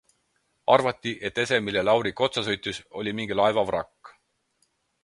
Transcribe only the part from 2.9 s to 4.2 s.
oli mingi laeva vrakk.